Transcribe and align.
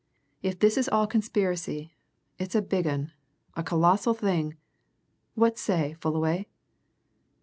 If 0.41 0.57
this 0.57 0.77
is 0.79 0.89
all 0.89 1.05
conspiracy, 1.05 1.93
it's 2.39 2.55
a 2.55 2.61
big 2.63 2.87
'un 2.87 3.11
a 3.55 3.61
colossal 3.61 4.15
thing! 4.15 4.55
What 5.35 5.59
say, 5.59 5.93
Fullaway?" 6.01 6.47